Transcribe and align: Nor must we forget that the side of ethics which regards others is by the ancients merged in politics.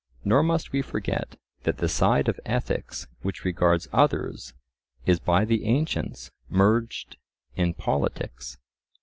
Nor 0.25 0.41
must 0.41 0.71
we 0.71 0.81
forget 0.81 1.35
that 1.61 1.77
the 1.77 1.87
side 1.87 2.27
of 2.27 2.39
ethics 2.43 3.05
which 3.21 3.45
regards 3.45 3.87
others 3.93 4.55
is 5.05 5.19
by 5.19 5.45
the 5.45 5.65
ancients 5.65 6.31
merged 6.49 7.17
in 7.55 7.75
politics. 7.75 8.57